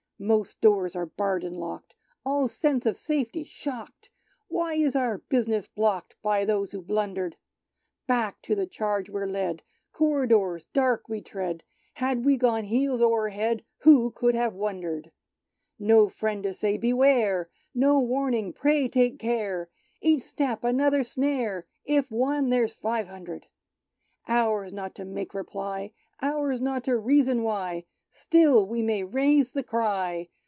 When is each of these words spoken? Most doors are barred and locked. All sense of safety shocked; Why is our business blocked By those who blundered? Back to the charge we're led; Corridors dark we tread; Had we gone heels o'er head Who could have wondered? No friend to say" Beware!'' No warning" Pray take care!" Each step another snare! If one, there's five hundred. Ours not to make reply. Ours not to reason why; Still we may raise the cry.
Most 0.23 0.61
doors 0.61 0.95
are 0.95 1.07
barred 1.07 1.43
and 1.43 1.55
locked. 1.55 1.95
All 2.23 2.47
sense 2.47 2.85
of 2.85 2.95
safety 2.95 3.43
shocked; 3.43 4.11
Why 4.49 4.75
is 4.75 4.95
our 4.95 5.17
business 5.17 5.65
blocked 5.65 6.15
By 6.21 6.45
those 6.45 6.73
who 6.73 6.81
blundered? 6.83 7.37
Back 8.05 8.39
to 8.43 8.53
the 8.53 8.67
charge 8.67 9.09
we're 9.09 9.25
led; 9.25 9.63
Corridors 9.91 10.65
dark 10.73 11.09
we 11.09 11.21
tread; 11.21 11.63
Had 11.95 12.23
we 12.23 12.37
gone 12.37 12.65
heels 12.65 13.01
o'er 13.01 13.29
head 13.29 13.65
Who 13.79 14.11
could 14.11 14.35
have 14.35 14.53
wondered? 14.53 15.11
No 15.79 16.07
friend 16.07 16.43
to 16.43 16.53
say" 16.53 16.77
Beware!'' 16.77 17.49
No 17.73 17.99
warning" 17.99 18.53
Pray 18.53 18.87
take 18.87 19.17
care!" 19.17 19.69
Each 20.01 20.21
step 20.21 20.63
another 20.63 21.03
snare! 21.03 21.65
If 21.83 22.11
one, 22.11 22.49
there's 22.49 22.73
five 22.73 23.07
hundred. 23.07 23.47
Ours 24.27 24.71
not 24.71 24.93
to 24.97 25.03
make 25.03 25.33
reply. 25.33 25.93
Ours 26.21 26.61
not 26.61 26.83
to 26.83 26.95
reason 26.95 27.41
why; 27.41 27.85
Still 28.13 28.65
we 28.65 28.81
may 28.81 29.05
raise 29.05 29.53
the 29.53 29.63
cry. 29.63 30.27